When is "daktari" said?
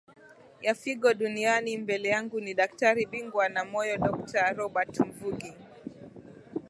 2.53-3.05